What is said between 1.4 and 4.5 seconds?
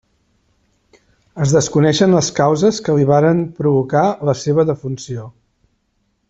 Es desconeixen les causes que li varen provocar la